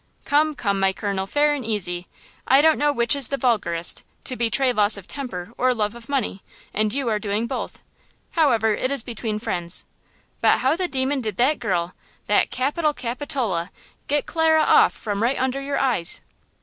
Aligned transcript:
"Come, 0.25 0.55
come, 0.55 0.79
my 0.79 0.93
colonel, 0.93 1.27
fair 1.27 1.53
and 1.53 1.63
easy! 1.63 2.07
I 2.47 2.59
don't 2.59 2.79
know 2.79 2.91
which 2.91 3.15
is 3.15 3.27
vulgarest, 3.27 4.03
to 4.23 4.35
betray 4.35 4.73
loss 4.73 4.97
of 4.97 5.05
temper 5.05 5.53
or 5.59 5.75
love 5.75 5.93
of 5.93 6.09
money, 6.09 6.41
and 6.73 6.91
you 6.91 7.07
are 7.09 7.19
doing 7.19 7.45
both. 7.45 7.83
However, 8.31 8.73
it 8.73 8.89
is 8.89 9.03
between 9.03 9.37
friends. 9.37 9.85
But 10.41 10.57
how 10.57 10.75
the 10.75 10.87
demon 10.87 11.21
did 11.21 11.37
that 11.37 11.59
girl, 11.59 11.93
that 12.25 12.49
capital 12.49 12.95
Capitola, 12.95 13.69
get 14.07 14.25
Clara 14.25 14.63
off 14.63 14.93
from 14.93 15.21
right 15.21 15.39
under 15.39 15.61
your 15.61 15.77
eyes?" 15.77 16.21